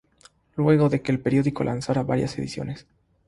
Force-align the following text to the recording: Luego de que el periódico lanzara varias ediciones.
Luego 0.55 0.89
de 0.89 1.03
que 1.03 1.11
el 1.11 1.19
periódico 1.19 1.63
lanzara 1.63 2.01
varias 2.01 2.35
ediciones. 2.39 2.87